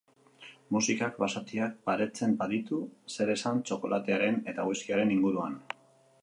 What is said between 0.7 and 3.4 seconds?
Musikak basatiak baretzen baditu, zer